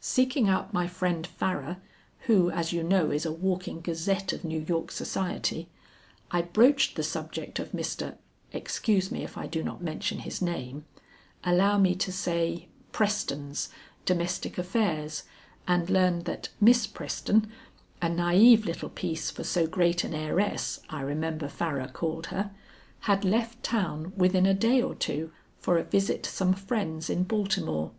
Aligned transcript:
Seeking 0.00 0.48
out 0.48 0.74
my 0.74 0.88
friend 0.88 1.24
Farrar, 1.24 1.76
who 2.22 2.50
as 2.50 2.72
you 2.72 2.82
know 2.82 3.12
is 3.12 3.24
a 3.24 3.30
walking 3.30 3.80
gazette 3.80 4.32
of 4.32 4.42
New 4.42 4.58
York 4.58 4.90
society, 4.90 5.68
I 6.32 6.42
broached 6.42 6.96
the 6.96 7.04
subject 7.04 7.60
of 7.60 7.70
Mr. 7.70 8.16
excuse 8.50 9.12
me 9.12 9.22
if 9.22 9.38
I 9.38 9.46
do 9.46 9.62
not 9.62 9.84
mention 9.84 10.18
his 10.18 10.42
name; 10.42 10.84
allow 11.44 11.78
me 11.78 11.94
to 11.94 12.10
say, 12.10 12.66
Preston's 12.90 13.68
domestic 14.04 14.58
affairs, 14.58 15.22
and 15.68 15.88
learned 15.88 16.24
that 16.24 16.48
Miss 16.60 16.88
Preston, 16.88 17.48
"A 18.02 18.08
naive 18.08 18.64
little 18.66 18.90
piece 18.90 19.30
for 19.30 19.44
so 19.44 19.68
great 19.68 20.02
an 20.02 20.12
heiress," 20.12 20.80
I 20.90 21.02
remember 21.02 21.46
Farrar 21.46 21.86
called 21.86 22.26
her, 22.26 22.50
had 23.02 23.24
left 23.24 23.62
town 23.62 24.12
within 24.16 24.44
a 24.44 24.54
day 24.54 24.82
or 24.82 24.96
two 24.96 25.30
for 25.60 25.78
a 25.78 25.84
visit 25.84 26.24
to 26.24 26.30
some 26.30 26.52
friends 26.52 27.08
in 27.08 27.22
Baltimore. 27.22 27.92